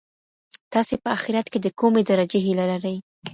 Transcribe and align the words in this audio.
تاسي 0.73 0.95
په 1.03 1.09
اخیرت 1.17 1.47
کي 1.53 1.59
د 1.61 1.67
کومې 1.79 2.01
درجې 2.09 2.39
هیله 2.45 2.65
لرئ؟ 2.71 2.95